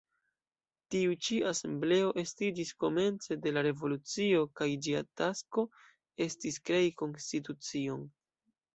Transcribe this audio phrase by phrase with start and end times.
[0.95, 5.69] Tiu ĉi asembleo estiĝis komence de la revolucio kaj ĝia tasko
[6.31, 8.13] estis krei konstitucion.